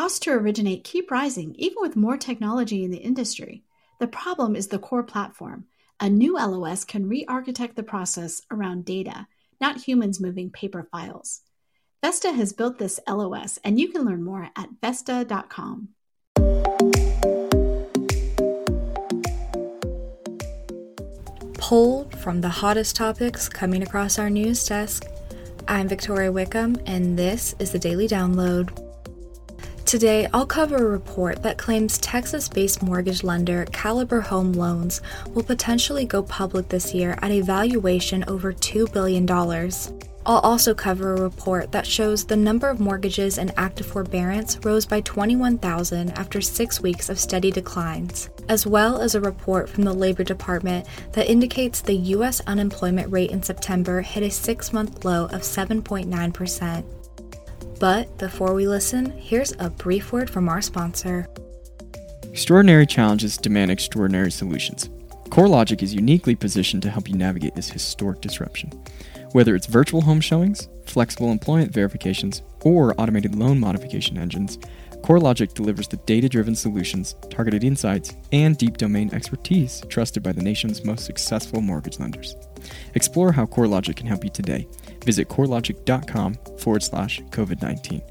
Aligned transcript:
Costs 0.00 0.20
to 0.20 0.30
originate 0.30 0.82
keep 0.82 1.10
rising 1.10 1.54
even 1.58 1.76
with 1.78 1.94
more 1.94 2.16
technology 2.16 2.84
in 2.84 2.90
the 2.90 2.96
industry. 2.96 3.64
The 3.98 4.06
problem 4.06 4.56
is 4.56 4.68
the 4.68 4.78
core 4.78 5.02
platform. 5.02 5.66
A 6.00 6.08
new 6.08 6.36
LOS 6.36 6.84
can 6.84 7.06
re 7.06 7.26
architect 7.28 7.76
the 7.76 7.82
process 7.82 8.40
around 8.50 8.86
data, 8.86 9.26
not 9.60 9.82
humans 9.82 10.18
moving 10.18 10.48
paper 10.48 10.88
files. 10.90 11.42
Vesta 12.02 12.32
has 12.32 12.54
built 12.54 12.78
this 12.78 12.98
LOS, 13.06 13.58
and 13.62 13.78
you 13.78 13.88
can 13.88 14.06
learn 14.06 14.24
more 14.24 14.48
at 14.56 14.70
Vesta.com. 14.80 15.90
Pulled 21.58 22.18
from 22.20 22.40
the 22.40 22.48
hottest 22.48 22.96
topics 22.96 23.50
coming 23.50 23.82
across 23.82 24.18
our 24.18 24.30
news 24.30 24.64
desk, 24.66 25.04
I'm 25.68 25.88
Victoria 25.88 26.32
Wickham, 26.32 26.78
and 26.86 27.18
this 27.18 27.54
is 27.58 27.70
the 27.70 27.78
Daily 27.78 28.08
Download. 28.08 28.89
Today, 29.90 30.28
I'll 30.32 30.46
cover 30.46 30.76
a 30.76 30.88
report 30.88 31.42
that 31.42 31.58
claims 31.58 31.98
Texas 31.98 32.48
based 32.48 32.80
mortgage 32.80 33.24
lender 33.24 33.64
Caliber 33.72 34.20
Home 34.20 34.52
Loans 34.52 35.02
will 35.34 35.42
potentially 35.42 36.04
go 36.04 36.22
public 36.22 36.68
this 36.68 36.94
year 36.94 37.18
at 37.20 37.32
a 37.32 37.40
valuation 37.40 38.22
over 38.28 38.52
$2 38.52 38.92
billion. 38.92 39.28
I'll 40.24 40.38
also 40.38 40.74
cover 40.74 41.14
a 41.14 41.20
report 41.20 41.72
that 41.72 41.88
shows 41.88 42.24
the 42.24 42.36
number 42.36 42.68
of 42.68 42.78
mortgages 42.78 43.36
in 43.36 43.50
active 43.56 43.88
forbearance 43.88 44.60
rose 44.64 44.86
by 44.86 45.00
21,000 45.00 46.10
after 46.10 46.40
six 46.40 46.80
weeks 46.80 47.08
of 47.08 47.18
steady 47.18 47.50
declines, 47.50 48.30
as 48.48 48.64
well 48.64 49.00
as 49.00 49.16
a 49.16 49.20
report 49.20 49.68
from 49.68 49.82
the 49.82 49.92
Labor 49.92 50.22
Department 50.22 50.86
that 51.14 51.28
indicates 51.28 51.80
the 51.80 51.96
U.S. 52.14 52.40
unemployment 52.46 53.10
rate 53.10 53.32
in 53.32 53.42
September 53.42 54.02
hit 54.02 54.22
a 54.22 54.30
six 54.30 54.72
month 54.72 55.04
low 55.04 55.24
of 55.24 55.40
7.9%. 55.40 56.84
But 57.80 58.18
before 58.18 58.52
we 58.52 58.68
listen, 58.68 59.10
here's 59.12 59.54
a 59.58 59.70
brief 59.70 60.12
word 60.12 60.28
from 60.28 60.50
our 60.50 60.60
sponsor. 60.60 61.26
Extraordinary 62.24 62.84
challenges 62.84 63.38
demand 63.38 63.70
extraordinary 63.70 64.30
solutions. 64.30 64.90
CoreLogic 65.30 65.82
is 65.82 65.94
uniquely 65.94 66.34
positioned 66.34 66.82
to 66.82 66.90
help 66.90 67.08
you 67.08 67.16
navigate 67.16 67.54
this 67.54 67.70
historic 67.70 68.20
disruption. 68.20 68.70
Whether 69.32 69.56
it's 69.56 69.66
virtual 69.66 70.02
home 70.02 70.20
showings, 70.20 70.68
flexible 70.84 71.32
employment 71.32 71.72
verifications, 71.72 72.42
or 72.64 73.00
automated 73.00 73.34
loan 73.34 73.58
modification 73.58 74.18
engines, 74.18 74.58
CoreLogic 75.02 75.54
delivers 75.54 75.88
the 75.88 75.96
data 75.98 76.28
driven 76.28 76.54
solutions, 76.54 77.14
targeted 77.30 77.64
insights, 77.64 78.14
and 78.32 78.58
deep 78.58 78.76
domain 78.76 79.08
expertise 79.14 79.82
trusted 79.88 80.22
by 80.22 80.32
the 80.32 80.42
nation's 80.42 80.84
most 80.84 81.06
successful 81.06 81.62
mortgage 81.62 81.98
lenders. 81.98 82.36
Explore 82.94 83.32
how 83.32 83.46
CoreLogic 83.46 83.96
can 83.96 84.06
help 84.06 84.22
you 84.22 84.30
today. 84.30 84.68
Visit 85.04 85.28
corelogic.com 85.28 86.34
forward 86.58 86.82
slash 86.82 87.20
COVID 87.30 87.62
19. 87.62 88.02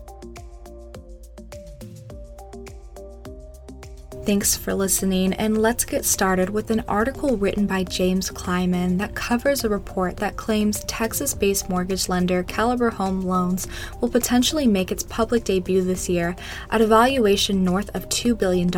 Thanks 4.29 4.55
for 4.55 4.75
listening, 4.75 5.33
and 5.33 5.59
let's 5.59 5.85
get 5.85 6.05
started 6.05 6.51
with 6.51 6.69
an 6.69 6.83
article 6.87 7.35
written 7.35 7.65
by 7.65 7.83
James 7.83 8.29
Kleimann 8.29 8.99
that 8.99 9.15
covers 9.15 9.63
a 9.63 9.69
report 9.69 10.17
that 10.17 10.37
claims 10.37 10.83
Texas 10.83 11.33
based 11.33 11.67
mortgage 11.67 12.07
lender 12.07 12.43
Caliber 12.43 12.91
Home 12.91 13.21
Loans 13.21 13.67
will 13.99 14.07
potentially 14.07 14.67
make 14.67 14.91
its 14.91 15.01
public 15.01 15.45
debut 15.45 15.83
this 15.83 16.07
year 16.07 16.35
at 16.69 16.79
a 16.79 16.85
valuation 16.85 17.63
north 17.63 17.89
of 17.95 18.07
$2 18.09 18.37
billion. 18.37 18.69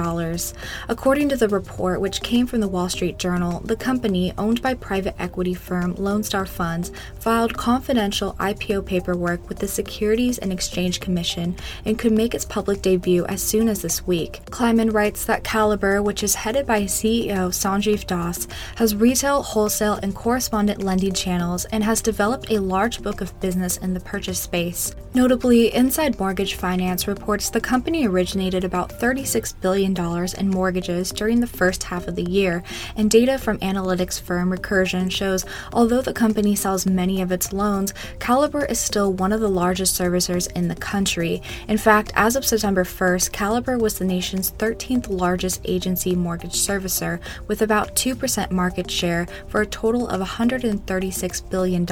According 0.87 1.27
to 1.27 1.35
the 1.35 1.49
report, 1.49 1.99
which 1.99 2.21
came 2.21 2.47
from 2.47 2.61
the 2.61 2.69
Wall 2.69 2.87
Street 2.87 3.17
Journal, 3.17 3.59
the 3.59 3.75
company, 3.75 4.31
owned 4.37 4.61
by 4.61 4.73
private 4.73 5.15
equity 5.19 5.53
firm 5.53 5.95
Lone 5.95 6.23
Star 6.23 6.45
Funds, 6.45 6.93
filed 7.19 7.57
confidential 7.57 8.35
IPO 8.39 8.85
paperwork 8.85 9.49
with 9.49 9.59
the 9.59 9.67
Securities 9.67 10.37
and 10.37 10.53
Exchange 10.53 11.01
Commission 11.01 11.57
and 11.83 11.99
could 11.99 12.13
make 12.13 12.33
its 12.33 12.45
public 12.45 12.81
debut 12.81 13.25
as 13.25 13.43
soon 13.43 13.67
as 13.67 13.81
this 13.81 14.07
week. 14.07 14.39
Kleimann 14.49 14.91
writes 14.91 15.25
that 15.25 15.40
Caliber, 15.43 16.01
which 16.01 16.23
is 16.23 16.35
headed 16.35 16.65
by 16.65 16.83
CEO 16.83 17.49
Sanjiv 17.49 18.07
Das, 18.07 18.47
has 18.75 18.95
retail, 18.95 19.41
wholesale, 19.41 19.99
and 20.01 20.15
correspondent 20.15 20.81
lending 20.81 21.13
channels 21.13 21.65
and 21.65 21.83
has 21.83 22.01
developed 22.01 22.51
a 22.51 22.61
large 22.61 23.01
book 23.01 23.21
of 23.21 23.37
business 23.39 23.77
in 23.77 23.93
the 23.93 23.99
purchase 23.99 24.39
space. 24.39 24.95
Notably, 25.13 25.73
Inside 25.73 26.17
Mortgage 26.17 26.55
Finance 26.55 27.05
reports 27.05 27.49
the 27.49 27.59
company 27.59 28.07
originated 28.07 28.63
about 28.63 28.91
$36 28.91 29.59
billion 29.59 29.93
in 30.37 30.49
mortgages 30.49 31.11
during 31.11 31.41
the 31.41 31.47
first 31.47 31.83
half 31.83 32.07
of 32.07 32.15
the 32.15 32.23
year, 32.23 32.63
and 32.95 33.11
data 33.11 33.37
from 33.37 33.57
analytics 33.57 34.21
firm 34.21 34.51
Recursion 34.51 35.11
shows 35.11 35.45
although 35.73 36.01
the 36.01 36.13
company 36.13 36.55
sells 36.55 36.85
many 36.85 37.21
of 37.21 37.31
its 37.31 37.51
loans, 37.51 37.93
Caliber 38.19 38.63
is 38.65 38.79
still 38.79 39.11
one 39.11 39.33
of 39.33 39.41
the 39.41 39.49
largest 39.49 39.99
servicers 39.99 40.49
in 40.53 40.69
the 40.69 40.75
country. 40.75 41.41
In 41.67 41.77
fact, 41.77 42.13
as 42.15 42.37
of 42.37 42.45
September 42.45 42.85
1st, 42.85 43.33
Caliber 43.33 43.77
was 43.77 43.99
the 43.99 44.05
nation's 44.05 44.51
13th 44.53 45.07
largest 45.09 45.30
agency 45.65 46.15
mortgage 46.15 46.53
servicer, 46.53 47.19
with 47.47 47.61
about 47.61 47.95
2% 47.95 48.51
market 48.51 48.89
share 48.89 49.27
for 49.47 49.61
a 49.61 49.65
total 49.65 50.07
of 50.07 50.21
$136 50.21 51.49
billion, 51.49 51.85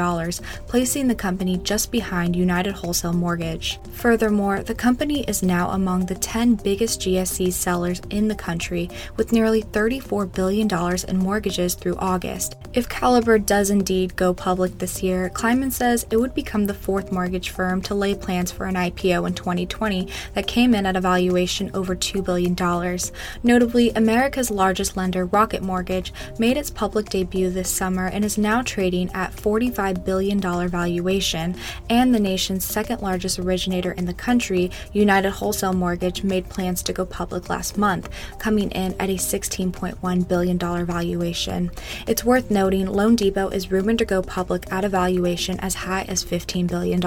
placing 0.68 1.08
the 1.08 1.16
company 1.16 1.58
just 1.58 1.92
behind 1.92 2.36
United 2.36 2.74
Wholesale 2.74 3.14
mortgage. 3.14 3.80
Furthermore, 3.92 4.62
the 4.64 4.76
company 4.76 5.24
is 5.24 5.44
now 5.44 5.70
among 5.70 6.06
the 6.06 6.16
10 6.16 6.56
biggest 6.56 7.02
GSE 7.02 7.52
sellers 7.54 8.02
in 8.10 8.28
the 8.28 8.36
country, 8.36 8.90
with 9.18 9.32
nearly 9.32 9.64
$34 9.64 10.34
billion 10.34 10.70
in 11.08 11.18
mortgages 11.18 11.76
through 11.76 11.96
August. 11.98 12.56
If 12.74 12.88
Caliber 12.88 13.40
does 13.40 13.72
indeed 13.72 14.16
go 14.16 14.34
public 14.34 14.78
this 14.78 15.02
year, 15.02 15.30
Kleimann 15.30 15.72
says 15.72 16.06
it 16.12 16.18
would 16.18 16.36
become 16.36 16.66
the 16.66 16.74
fourth 16.74 17.12
mortgage 17.12 17.50
firm 17.50 17.82
to 17.84 17.96
lay 17.96 18.14
plans 18.14 18.52
for 18.52 18.66
an 18.66 18.76
IPO 18.76 19.26
in 19.28 19.34
2020 19.34 20.08
that 20.36 20.48
came 20.48 20.76
in 20.76 20.86
at 20.86 20.96
a 20.96 21.02
valuation 21.02 21.72
over 21.74 21.96
$2 21.96 22.24
billion. 22.24 22.56
Notably, 23.44 23.90
America's 23.92 24.52
largest 24.52 24.98
lender, 24.98 25.26
Rocket 25.26 25.62
Mortgage, 25.62 26.14
made 26.38 26.58
its 26.58 26.70
public 26.70 27.10
debut 27.10 27.50
this 27.50 27.70
summer 27.70 28.08
and 28.08 28.24
is 28.26 28.38
now 28.38 28.62
trading 28.62 29.10
at 29.14 29.36
$45 29.36 30.06
billion 30.06 30.40
valuation, 30.40 31.56
and 31.90 32.14
the 32.14 32.20
nation's 32.20 32.66
second 32.66 33.02
largest 33.02 33.40
originator 33.40 33.92
in 33.92 34.06
the 34.06 34.14
country, 34.14 34.72
United 34.94 35.32
Wholesale 35.32 35.74
Mortgage 35.74 36.24
made 36.24 36.50
plans 36.50 36.84
to 36.84 36.94
go 36.94 37.06
public 37.06 37.50
last 37.50 37.78
month, 37.78 38.10
coming 38.38 38.72
in 38.72 38.94
at 39.00 39.10
a 39.10 39.16
$16.1 39.16 40.28
billion 40.28 40.58
valuation. 40.58 41.72
It's 42.08 42.24
worth 42.24 42.52
noting 42.52 42.88
loanDepot 42.88 43.54
is 43.54 43.72
rumored 43.72 43.98
to 44.00 44.06
go 44.06 44.22
public 44.22 44.72
at 44.72 44.86
a 44.86 44.90
valuation 44.90 45.60
as 45.60 45.76
high 45.76 46.04
as 46.04 46.24
$15 46.24 46.68
billion. 46.68 47.00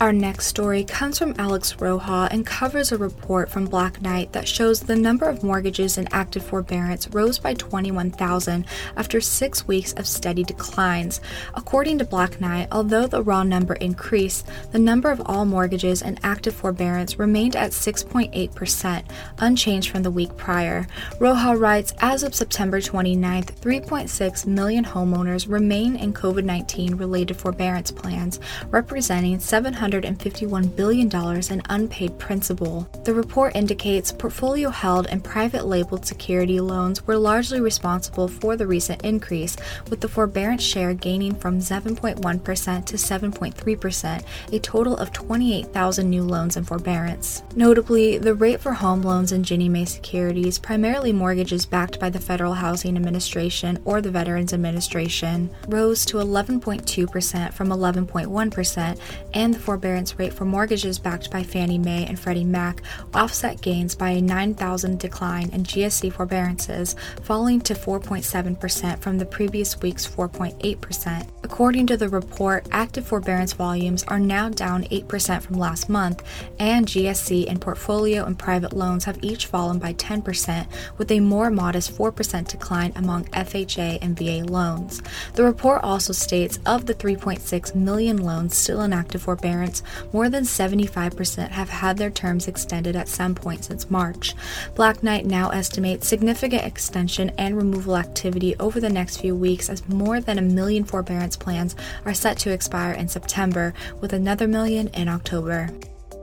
Our 0.00 0.12
next 0.12 0.48
story 0.48 0.82
comes 0.82 1.20
from 1.20 1.36
Alex 1.38 1.74
Roha 1.74 2.26
and 2.32 2.44
covers 2.44 2.90
a 2.90 2.98
report 2.98 3.48
from 3.48 3.66
Black 3.66 4.02
Knight 4.02 4.32
that 4.32 4.48
shows 4.48 4.80
the 4.80 4.96
number 4.96 5.26
of 5.26 5.44
mortgages 5.44 5.96
in 5.96 6.08
active 6.10 6.44
forbearance 6.44 7.08
rose 7.08 7.38
by 7.38 7.54
21,000 7.54 8.66
after 8.96 9.20
six 9.20 9.68
weeks 9.68 9.92
of 9.92 10.08
steady 10.08 10.42
declines. 10.42 11.20
According 11.54 11.98
to 11.98 12.04
Black 12.04 12.40
Knight, 12.40 12.66
although 12.72 13.06
the 13.06 13.22
raw 13.22 13.44
number 13.44 13.74
increased, 13.74 14.48
the 14.72 14.80
number 14.80 15.12
of 15.12 15.22
all 15.26 15.44
mortgages 15.44 16.02
in 16.02 16.18
active 16.24 16.56
forbearance 16.56 17.16
remained 17.20 17.54
at 17.54 17.70
6.8%, 17.70 19.04
unchanged 19.38 19.90
from 19.90 20.02
the 20.02 20.10
week 20.10 20.36
prior. 20.36 20.88
Roha 21.20 21.58
writes 21.58 21.94
As 22.00 22.24
of 22.24 22.34
September 22.34 22.80
29th, 22.80 23.52
3.6 23.60 24.44
million 24.46 24.84
homeowners 24.84 25.48
remain 25.48 25.94
in 25.94 26.12
COVID 26.12 26.44
19 26.44 26.96
related 26.96 27.36
forbearance 27.36 27.92
plans, 27.92 28.40
representing 28.70 29.38
700 29.38 29.83
$151 29.90 30.74
billion 30.76 31.08
in 31.52 31.62
unpaid 31.68 32.18
principal. 32.18 32.88
The 33.04 33.14
report 33.14 33.54
indicates 33.54 34.12
portfolio 34.12 34.70
held 34.70 35.06
and 35.06 35.22
private 35.22 35.66
labeled 35.66 36.06
security 36.06 36.60
loans 36.60 37.06
were 37.06 37.16
largely 37.16 37.60
responsible 37.60 38.28
for 38.28 38.56
the 38.56 38.66
recent 38.66 39.02
increase, 39.04 39.56
with 39.90 40.00
the 40.00 40.08
forbearance 40.08 40.62
share 40.62 40.94
gaining 40.94 41.34
from 41.34 41.58
7.1% 41.58 42.86
to 42.86 42.96
7.3%, 42.96 44.24
a 44.52 44.58
total 44.58 44.96
of 44.96 45.12
28,000 45.12 46.08
new 46.08 46.22
loans 46.22 46.56
in 46.56 46.64
forbearance. 46.64 47.42
Notably, 47.54 48.18
the 48.18 48.34
rate 48.34 48.60
for 48.60 48.72
home 48.72 49.02
loans 49.02 49.32
in 49.32 49.42
Ginnie 49.42 49.68
Mae 49.68 49.84
securities, 49.84 50.58
primarily 50.58 51.12
mortgages 51.12 51.66
backed 51.66 52.00
by 52.00 52.10
the 52.10 52.20
Federal 52.20 52.54
Housing 52.54 52.96
Administration 52.96 53.78
or 53.84 54.00
the 54.00 54.10
Veterans 54.10 54.52
Administration, 54.52 55.50
rose 55.68 56.04
to 56.06 56.18
11.2% 56.18 57.52
from 57.52 57.68
11.1%, 57.68 58.98
and 59.34 59.54
the 59.54 59.58
forbearance 59.74 60.16
rate 60.20 60.32
for 60.32 60.44
mortgages 60.44 61.00
backed 61.00 61.32
by 61.32 61.42
Fannie 61.42 61.78
Mae 61.78 62.06
and 62.06 62.16
Freddie 62.16 62.44
Mac 62.44 62.80
offset 63.12 63.60
gains 63.60 63.96
by 63.96 64.10
a 64.10 64.22
9,000 64.22 65.00
decline 65.00 65.50
in 65.50 65.64
GSE 65.64 66.12
forbearances, 66.12 66.94
falling 67.22 67.60
to 67.62 67.74
4.7% 67.74 69.00
from 69.00 69.18
the 69.18 69.26
previous 69.26 69.82
week's 69.82 70.06
4.8%. 70.06 71.28
According 71.42 71.88
to 71.88 71.96
the 71.96 72.08
report, 72.08 72.68
active 72.70 73.04
forbearance 73.04 73.52
volumes 73.52 74.04
are 74.04 74.20
now 74.20 74.48
down 74.48 74.84
8% 74.84 75.42
from 75.42 75.56
last 75.56 75.88
month, 75.88 76.22
and 76.60 76.86
GSE 76.86 77.48
and 77.48 77.60
portfolio 77.60 78.26
and 78.26 78.38
private 78.38 78.72
loans 78.72 79.04
have 79.04 79.22
each 79.24 79.46
fallen 79.46 79.80
by 79.80 79.92
10%, 79.94 80.66
with 80.98 81.10
a 81.10 81.18
more 81.18 81.50
modest 81.50 81.98
4% 81.98 82.46
decline 82.46 82.92
among 82.94 83.24
FHA 83.24 83.98
and 84.02 84.16
VA 84.16 84.44
loans. 84.48 85.02
The 85.34 85.42
report 85.42 85.82
also 85.82 86.12
states 86.12 86.60
of 86.64 86.86
the 86.86 86.94
3.6 86.94 87.74
million 87.74 88.18
loans 88.18 88.56
still 88.56 88.82
in 88.82 88.92
active 88.92 89.22
forbearance, 89.22 89.63
more 90.12 90.28
than 90.28 90.44
75% 90.44 91.48
have 91.48 91.68
had 91.68 91.96
their 91.96 92.10
terms 92.10 92.48
extended 92.48 92.96
at 92.96 93.08
some 93.08 93.34
point 93.34 93.64
since 93.64 93.90
March. 93.90 94.34
Black 94.74 95.02
Knight 95.02 95.26
now 95.26 95.50
estimates 95.50 96.06
significant 96.06 96.64
extension 96.64 97.30
and 97.38 97.56
removal 97.56 97.96
activity 97.96 98.54
over 98.58 98.80
the 98.80 98.90
next 98.90 99.18
few 99.18 99.34
weeks 99.34 99.68
as 99.68 99.88
more 99.88 100.20
than 100.20 100.38
a 100.38 100.42
million 100.42 100.84
forbearance 100.84 101.36
plans 101.36 101.74
are 102.04 102.14
set 102.14 102.38
to 102.38 102.50
expire 102.50 102.92
in 102.92 103.08
September, 103.08 103.74
with 104.00 104.12
another 104.12 104.48
million 104.48 104.88
in 104.88 105.08
October. 105.08 105.70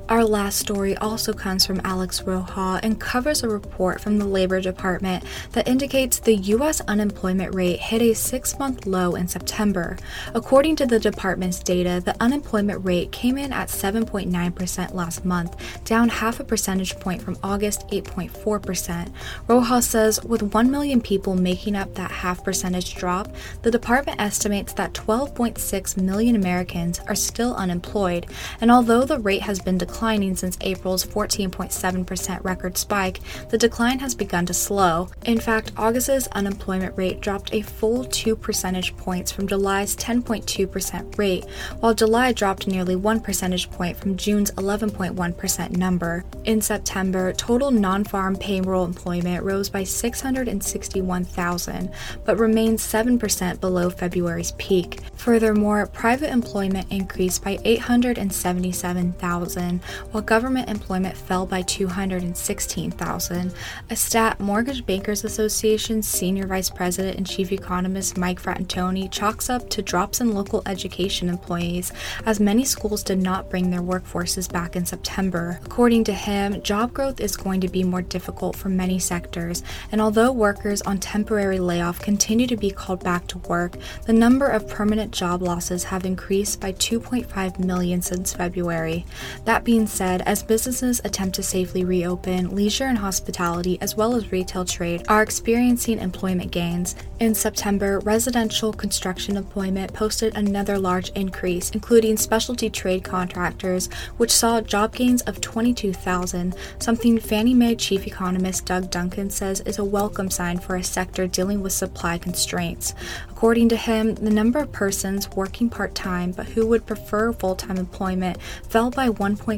Our 0.10 0.26
last 0.26 0.60
story 0.60 0.98
also 0.98 1.32
comes 1.32 1.66
from 1.66 1.80
Alex 1.86 2.22
Roha 2.24 2.82
and 2.84 3.00
covers 3.00 3.44
a 3.44 3.50
report 3.50 4.02
from 4.02 4.18
the 4.18 4.26
Labor 4.26 4.60
Department 4.60 5.24
that 5.54 5.70
indicates 5.70 6.20
the 6.20 6.36
U.S. 6.36 6.82
unemployment 6.82 7.56
rate 7.56 7.80
hit 7.80 8.02
a 8.02 8.14
six 8.14 8.60
month 8.60 8.86
low 8.86 9.16
in 9.16 9.30
September. 9.30 9.98
According 10.34 10.76
to 10.78 10.86
the 10.86 11.00
department's 11.00 11.60
data, 11.60 12.02
the 12.04 12.16
unemployment 12.22 12.84
rate 12.84 13.14
came 13.14 13.38
in 13.38 13.54
at 13.54 13.70
7.9% 13.70 14.94
last 14.94 15.24
month, 15.24 15.56
down 15.86 16.10
half 16.10 16.42
a 16.42 16.44
percentage 16.44 17.00
point 17.00 17.22
from 17.22 17.38
August 17.42 17.88
8.4%. 17.88 19.14
Roha 19.48 19.82
says 19.82 20.22
with 20.26 20.44
1 20.44 20.70
million 20.70 21.00
people 21.00 21.36
making 21.36 21.78
up 21.78 21.96
that 21.96 22.12
half 22.12 22.44
percentage 22.44 22.96
drop, 22.96 23.34
the 23.62 23.72
department 23.72 24.20
estimates 24.20 24.74
that 24.74 24.94
12.6 24.94 25.96
million 25.96 26.36
Americans 26.36 27.00
are 27.08 27.16
still 27.16 27.56
unemployed, 27.56 28.26
and 28.60 28.70
although 28.70 29.06
the 29.06 29.20
rate 29.20 29.44
has 29.44 29.62
been 29.62 29.78
declining, 29.78 29.91
declining 29.92 30.36
since 30.38 30.58
April's 30.62 31.06
14.7% 31.06 32.44
record 32.46 32.78
spike, 32.78 33.20
the 33.50 33.58
decline 33.58 34.00
has 34.00 34.16
begun 34.16 34.46
to 34.46 34.54
slow. 34.54 35.10
In 35.26 35.38
fact, 35.38 35.74
August's 35.76 36.30
unemployment 36.32 36.98
rate 36.98 37.20
dropped 37.20 37.54
a 37.54 37.62
full 37.62 38.06
2 38.06 38.38
percentage 38.38 38.96
points 38.96 39.34
from 39.34 39.48
July's 39.48 39.98
10.2% 39.98 41.18
rate, 41.18 41.44
while 41.82 41.94
July 41.94 42.32
dropped 42.32 42.68
nearly 42.68 42.96
1 42.96 43.20
percentage 43.20 43.70
point 43.70 43.98
from 43.98 44.16
June's 44.16 44.52
11.1% 44.52 45.76
number. 45.76 46.24
In 46.46 46.62
September, 46.62 47.34
total 47.34 47.70
non 47.70 48.06
farm 48.06 48.38
payroll 48.38 48.86
employment 48.86 49.44
rose 49.44 49.70
by 49.70 49.84
661,000, 49.84 51.92
but 52.24 52.40
remains 52.40 52.82
7% 52.82 53.60
below 53.60 53.90
February's 53.90 54.54
peak. 54.54 55.02
Furthermore, 55.16 55.86
private 55.88 56.32
employment 56.32 56.90
increased 56.92 57.44
by 57.44 57.60
877,000, 57.66 59.81
while 60.12 60.24
government 60.24 60.70
employment 60.70 61.18
fell 61.18 61.46
by 61.46 61.62
216,000. 61.62 63.54
A 63.90 63.96
stat 63.96 64.40
Mortgage 64.40 64.86
Bankers 64.86 65.24
Association 65.24 66.02
senior 66.02 66.48
vice 66.48 66.70
president 66.70 67.18
and 67.18 67.28
chief 67.28 67.52
economist 67.52 68.18
Mike 68.18 68.42
Fratantoni 68.42 69.12
chalks 69.12 69.50
up 69.50 69.70
to 69.70 69.82
drops 69.82 70.22
in 70.22 70.34
local 70.34 70.62
education 70.66 71.30
employees 71.30 71.92
as 72.26 72.40
many 72.40 72.64
schools 72.64 73.04
did 73.04 73.22
not 73.22 73.50
bring 73.50 73.70
their 73.70 73.82
workforces 73.82 74.52
back 74.52 74.76
in 74.76 74.86
September. 74.86 75.60
According 75.66 76.04
to 76.06 76.14
him, 76.14 76.62
job 76.62 76.94
growth 76.94 77.20
is 77.20 77.38
going 77.38 77.62
to 77.62 77.68
be 77.68 77.84
more 77.84 78.02
difficult 78.02 78.56
for 78.56 78.70
many 78.70 79.00
sectors, 79.00 79.64
and 79.92 80.02
although 80.02 80.32
workers 80.32 80.82
on 80.84 81.00
temporary 81.00 81.60
layoff 81.60 82.00
continue 82.00 82.48
to 82.48 82.58
be 82.58 82.72
called 82.72 83.04
back 83.04 83.28
to 83.28 83.38
work, 83.40 83.76
the 84.06 84.14
number 84.14 84.48
of 84.48 84.68
permanent 84.68 85.12
job 85.12 85.42
losses 85.42 85.86
have 85.86 86.06
increased 86.06 86.60
by 86.60 86.72
2.5 86.74 87.60
million 87.60 88.02
since 88.02 88.34
February. 88.34 89.06
That 89.46 89.64
being 89.72 89.88
said, 89.88 90.22
as 90.24 90.44
businesses 90.44 91.00
attempt 91.06 91.34
to 91.34 91.42
safely 91.42 91.86
reopen, 91.86 92.54
leisure 92.54 92.84
and 92.84 92.98
hospitality, 92.98 93.78
as 93.80 93.96
well 93.96 94.16
as 94.16 94.30
retail 94.30 94.66
trade, 94.66 95.02
are 95.08 95.24
experiencing 95.24 95.98
employment 95.98 96.52
gains. 96.52 96.94
In 97.22 97.34
September, 97.34 98.00
residential 98.00 98.74
construction 98.74 99.38
employment 99.38 99.94
posted 99.94 100.36
another 100.36 100.78
large 100.78 101.10
increase, 101.12 101.70
including 101.70 102.18
specialty 102.18 102.70
trade 102.70 103.06
contractors, 103.06 103.88
which 104.18 104.34
saw 104.34 104.60
job 104.60 104.94
gains 104.94 105.22
of 105.22 105.40
22,000, 105.40 106.54
something 106.80 107.18
Fannie 107.18 107.54
Mae 107.54 107.76
chief 107.76 108.06
economist 108.06 108.66
Doug 108.66 108.92
Duncan 108.92 109.30
says 109.30 109.62
is 109.62 109.80
a 109.80 109.86
welcome 109.86 110.30
sign 110.30 110.60
for 110.60 110.76
a 110.76 110.84
sector 110.84 111.28
dealing 111.28 111.62
with 111.62 111.72
supply 111.72 112.18
constraints. 112.18 112.94
According 113.30 113.70
to 113.70 113.76
him, 113.76 114.16
the 114.16 114.30
number 114.30 114.60
of 114.60 114.72
persons 114.72 115.28
working 115.32 115.70
part 115.70 115.96
time 115.96 116.32
but 116.32 116.48
who 116.48 116.68
would 116.68 116.86
prefer 116.86 117.32
full 117.32 117.56
time 117.56 117.78
employment 117.78 118.38
fell 118.70 118.92
by 118.92 119.10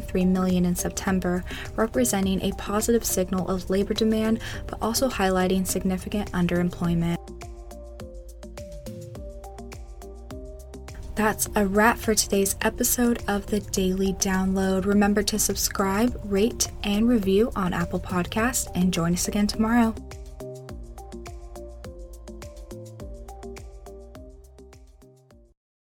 1.3 0.04 0.28
million 0.28 0.66
in 0.66 0.76
September, 0.76 1.44
representing 1.76 2.42
a 2.42 2.52
positive 2.54 3.04
signal 3.04 3.48
of 3.50 3.70
labor 3.70 3.94
demand 3.94 4.40
but 4.68 4.82
also 4.82 5.10
highlighting 5.10 5.66
significant 5.66 6.32
underemployment. 6.32 7.18
That's 11.16 11.48
a 11.56 11.68
wrap 11.68 12.00
for 12.00 12.16
today's 12.16 12.56
episode 12.62 13.24
of 13.28 13.46
the 13.46 13.60
Daily 13.60 14.14
Download. 14.14 14.86
Remember 14.86 15.22
to 15.24 15.38
subscribe, 15.38 16.20
rate, 16.24 16.72
and 16.84 17.08
review 17.08 17.52
on 17.56 17.72
Apple 17.72 18.00
Podcasts, 18.00 18.68
and 18.74 18.92
join 18.92 19.14
us 19.14 19.28
again 19.28 19.46
tomorrow. 19.46 19.94